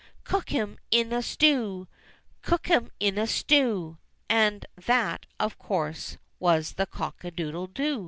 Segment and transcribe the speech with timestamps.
[0.23, 1.87] Cook him in a stew!
[2.41, 7.67] Cook him in a stew !*" {And thaty of course, was the cock a doodle
[7.67, 7.99] do.)